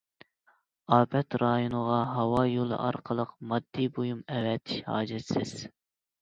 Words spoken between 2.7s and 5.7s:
ئارقىلىق ماددىي بۇيۇم ئەۋەتىش ھاجەتسىز.